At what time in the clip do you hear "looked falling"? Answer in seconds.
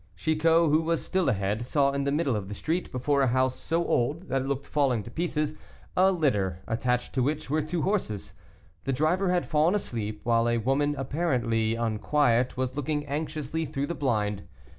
4.47-5.03